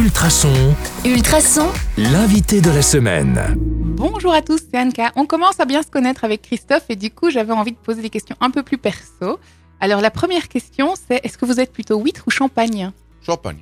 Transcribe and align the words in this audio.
Ultrason, 0.00 0.74
Ultrason, 1.04 1.68
l'invité 1.98 2.62
de 2.62 2.70
la 2.70 2.80
semaine. 2.80 3.38
Bonjour 3.58 4.32
à 4.32 4.40
tous, 4.40 4.58
c'est 4.72 4.80
Anka. 4.80 5.12
On 5.14 5.26
commence 5.26 5.60
à 5.60 5.66
bien 5.66 5.82
se 5.82 5.88
connaître 5.88 6.24
avec 6.24 6.40
Christophe 6.40 6.84
et 6.88 6.96
du 6.96 7.10
coup 7.10 7.28
j'avais 7.28 7.52
envie 7.52 7.72
de 7.72 7.76
poser 7.76 8.00
des 8.00 8.08
questions 8.08 8.34
un 8.40 8.50
peu 8.50 8.62
plus 8.62 8.78
perso. 8.78 9.38
Alors 9.78 10.00
la 10.00 10.10
première 10.10 10.48
question 10.48 10.94
c'est 10.96 11.20
est-ce 11.22 11.36
que 11.36 11.44
vous 11.44 11.60
êtes 11.60 11.70
plutôt 11.70 12.00
huître 12.00 12.22
ou 12.26 12.30
champagne? 12.30 12.92
Champagne. 13.20 13.58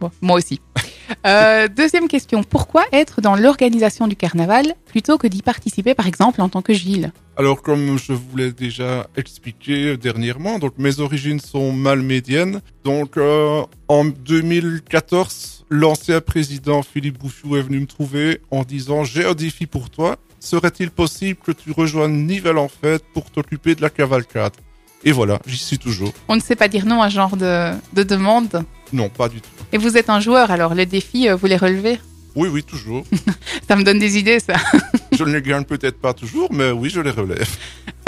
Bon, 0.00 0.10
moi 0.20 0.38
aussi. 0.38 0.60
Euh, 1.26 1.68
deuxième 1.68 2.08
question, 2.08 2.42
pourquoi 2.42 2.84
être 2.92 3.20
dans 3.20 3.36
l'organisation 3.36 4.06
du 4.08 4.16
carnaval 4.16 4.74
plutôt 4.86 5.18
que 5.18 5.26
d'y 5.26 5.42
participer 5.42 5.94
par 5.94 6.06
exemple 6.06 6.40
en 6.40 6.48
tant 6.48 6.62
que 6.62 6.72
Gilles? 6.72 7.12
Alors, 7.36 7.62
comme 7.62 7.98
je 7.98 8.12
vous 8.12 8.36
l'ai 8.36 8.52
déjà 8.52 9.06
expliqué 9.16 9.96
dernièrement, 9.96 10.58
donc 10.58 10.74
mes 10.76 11.00
origines 11.00 11.40
sont 11.40 11.72
malmédiennes. 11.72 12.60
Donc, 12.84 13.16
euh, 13.16 13.62
en 13.88 14.04
2014, 14.04 15.64
l'ancien 15.70 16.20
président 16.20 16.82
Philippe 16.82 17.18
Bouchou 17.18 17.56
est 17.56 17.62
venu 17.62 17.80
me 17.80 17.86
trouver 17.86 18.40
en 18.50 18.62
disant 18.62 19.04
j'ai 19.04 19.24
un 19.24 19.34
défi 19.34 19.66
pour 19.66 19.88
toi. 19.88 20.16
Serait-il 20.40 20.90
possible 20.90 21.38
que 21.44 21.52
tu 21.52 21.70
rejoignes 21.72 22.26
Nivelles 22.26 22.58
en 22.58 22.68
fête 22.68 23.04
pour 23.14 23.30
t'occuper 23.30 23.74
de 23.74 23.80
la 23.80 23.90
cavalcade? 23.90 24.52
Et 25.04 25.12
voilà, 25.12 25.40
j'y 25.46 25.56
suis 25.56 25.78
toujours. 25.78 26.12
On 26.28 26.36
ne 26.36 26.40
sait 26.40 26.56
pas 26.56 26.68
dire 26.68 26.84
non 26.84 27.00
à 27.00 27.10
ce 27.10 27.14
genre 27.14 27.36
de, 27.36 27.72
de 27.92 28.02
demande. 28.02 28.64
Non, 28.92 29.08
pas 29.08 29.28
du 29.28 29.40
tout. 29.40 29.48
Et 29.72 29.78
vous 29.78 29.96
êtes 29.96 30.10
un 30.10 30.20
joueur 30.20 30.50
alors 30.50 30.74
les 30.74 30.86
défis 30.86 31.28
euh, 31.28 31.36
vous 31.36 31.46
les 31.46 31.56
relevez? 31.56 31.98
Oui, 32.34 32.48
oui, 32.50 32.62
toujours. 32.62 33.04
Ça 33.68 33.76
me 33.76 33.82
donne 33.82 33.98
des 33.98 34.18
idées 34.18 34.40
ça. 34.40 34.54
je 35.12 35.24
ne 35.24 35.32
les 35.32 35.42
gagne 35.42 35.64
peut-être 35.64 35.98
pas 36.00 36.14
toujours, 36.14 36.52
mais 36.52 36.70
oui, 36.70 36.88
je 36.88 37.00
les 37.00 37.10
relève. 37.10 37.48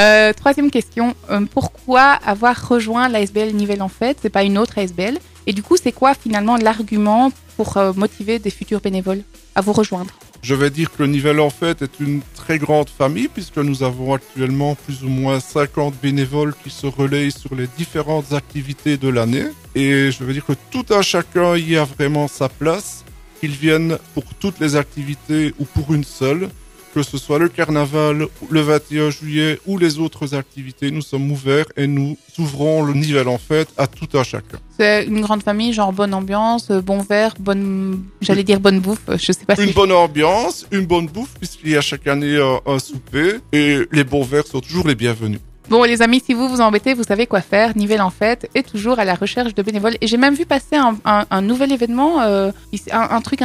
Euh, 0.00 0.32
troisième 0.32 0.70
question, 0.70 1.14
euh, 1.30 1.44
pourquoi 1.52 2.18
avoir 2.24 2.68
rejoint 2.68 3.08
l'ASBL 3.08 3.52
Nivelles 3.52 3.82
en 3.82 3.88
fait? 3.88 4.18
C'est 4.22 4.30
pas 4.30 4.42
une 4.42 4.58
autre 4.58 4.78
ASBL. 4.78 5.18
Et 5.46 5.52
du 5.52 5.62
coup, 5.62 5.76
c'est 5.76 5.92
quoi 5.92 6.14
finalement 6.14 6.56
l'argument 6.56 7.30
pour 7.56 7.78
motiver 7.94 8.38
des 8.38 8.50
futurs 8.50 8.80
bénévoles 8.80 9.22
à 9.54 9.60
vous 9.60 9.74
rejoindre? 9.74 10.14
Je 10.44 10.54
vais 10.54 10.68
dire 10.68 10.90
que 10.90 11.02
le 11.02 11.08
Nivelle 11.08 11.40
en 11.40 11.48
fait 11.48 11.80
est 11.80 12.00
une 12.00 12.20
très 12.34 12.58
grande 12.58 12.90
famille 12.90 13.28
puisque 13.28 13.56
nous 13.56 13.82
avons 13.82 14.12
actuellement 14.12 14.74
plus 14.74 15.02
ou 15.02 15.08
moins 15.08 15.40
50 15.40 15.94
bénévoles 16.02 16.52
qui 16.62 16.68
se 16.68 16.86
relayent 16.86 17.32
sur 17.32 17.54
les 17.54 17.66
différentes 17.78 18.34
activités 18.34 18.98
de 18.98 19.08
l'année. 19.08 19.46
Et 19.74 20.10
je 20.10 20.22
veux 20.22 20.34
dire 20.34 20.44
que 20.44 20.52
tout 20.70 20.84
un 20.90 21.00
chacun 21.00 21.56
y 21.56 21.78
a 21.78 21.84
vraiment 21.84 22.28
sa 22.28 22.50
place, 22.50 23.06
qu'ils 23.40 23.52
viennent 23.52 23.96
pour 24.12 24.24
toutes 24.38 24.60
les 24.60 24.76
activités 24.76 25.54
ou 25.58 25.64
pour 25.64 25.94
une 25.94 26.04
seule, 26.04 26.50
que 26.94 27.02
ce 27.02 27.18
soit 27.18 27.38
le 27.40 27.48
carnaval, 27.48 28.28
le 28.50 28.60
21 28.60 29.10
juillet 29.10 29.58
ou 29.66 29.78
les 29.78 29.98
autres 29.98 30.34
activités, 30.34 30.90
nous 30.92 31.02
sommes 31.02 31.30
ouverts 31.32 31.66
et 31.76 31.86
nous 31.88 32.16
ouvrons 32.38 32.82
le 32.84 32.94
Nivelle 32.94 33.28
en 33.28 33.38
fait 33.38 33.68
à 33.76 33.86
tout 33.88 34.06
un 34.16 34.22
chacun. 34.22 34.58
C'est 34.78 35.04
une 35.06 35.20
grande 35.20 35.42
famille, 35.42 35.72
genre 35.72 35.92
bonne 35.92 36.14
ambiance, 36.14 36.70
euh, 36.70 36.80
bon 36.80 36.98
verre, 37.00 37.34
bonne, 37.40 38.04
j'allais 38.20 38.44
dire 38.44 38.60
bonne 38.60 38.80
bouffe. 38.80 39.00
euh, 39.08 39.18
Je 39.18 39.32
sais 39.32 39.44
pas 39.44 39.54
Une 39.60 39.68
si. 39.68 39.74
bonne 39.74 39.92
ambiance, 39.92 40.66
une 40.70 40.86
bonne 40.86 41.06
bouffe 41.06 41.34
puisqu'il 41.38 41.70
y 41.70 41.76
a 41.76 41.80
chaque 41.80 42.06
année 42.06 42.36
un, 42.38 42.60
un 42.72 42.78
souper 42.78 43.34
et 43.52 43.80
les 43.90 44.04
bons 44.04 44.22
verres 44.22 44.46
sont 44.46 44.60
toujours 44.60 44.86
les 44.86 44.94
bienvenus. 44.94 45.40
Bon, 45.70 45.82
les 45.84 46.02
amis, 46.02 46.22
si 46.24 46.34
vous 46.34 46.46
vous 46.48 46.60
embêtez, 46.60 46.92
vous 46.92 47.04
savez 47.04 47.26
quoi 47.26 47.40
faire. 47.40 47.74
Nivelle 47.74 48.02
en 48.02 48.10
fait 48.10 48.50
est 48.54 48.62
toujours 48.70 48.98
à 48.98 49.06
la 49.06 49.14
recherche 49.14 49.54
de 49.54 49.62
bénévoles. 49.62 49.96
Et 50.02 50.06
j'ai 50.06 50.18
même 50.18 50.34
vu 50.34 50.44
passer 50.44 50.76
un, 50.76 50.96
un- 51.06 51.24
un 51.30 51.40
nouvel 51.40 51.72
événement, 51.72 52.20
euh, 52.20 52.50
un, 52.92 53.08
un 53.10 53.20
truc 53.22 53.40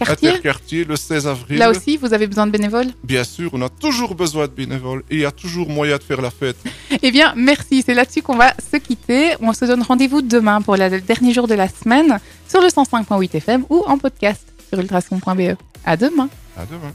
inter-quartier. 0.00 0.28
Interquartier 0.28 0.84
le 0.84 0.96
16 0.96 1.26
avril. 1.26 1.58
Là 1.58 1.70
aussi, 1.70 1.96
vous 1.96 2.12
avez 2.12 2.26
besoin 2.26 2.46
de 2.46 2.52
bénévoles? 2.52 2.88
Bien 3.04 3.24
sûr, 3.24 3.50
on 3.52 3.62
a 3.62 3.68
toujours 3.68 4.14
besoin 4.14 4.46
de 4.46 4.52
bénévoles 4.52 5.02
et 5.10 5.16
il 5.16 5.20
y 5.20 5.24
a 5.24 5.30
toujours 5.30 5.68
moyen 5.68 5.96
de 5.96 6.02
faire 6.02 6.20
la 6.20 6.30
fête. 6.30 6.56
Eh 7.02 7.10
bien, 7.10 7.34
merci. 7.36 7.82
C'est 7.84 7.94
là-dessus 7.94 8.22
qu'on 8.22 8.36
va 8.36 8.54
se 8.54 8.78
quitter. 8.78 9.34
On 9.40 9.52
se 9.52 9.64
donne 9.64 9.82
rendez-vous 9.82 10.22
demain 10.22 10.62
pour 10.62 10.76
le 10.76 11.00
dernier 11.00 11.32
jour 11.32 11.46
de 11.46 11.54
la 11.54 11.68
semaine 11.68 12.18
sur 12.48 12.60
le 12.60 12.68
105.8 12.68 13.36
FM 13.36 13.64
ou 13.68 13.84
en 13.86 13.98
podcast 13.98 14.46
sur 14.68 14.78
ultrason.be. 14.80 15.56
À 15.84 15.96
demain. 15.96 16.28
À 16.56 16.64
demain. 16.64 16.92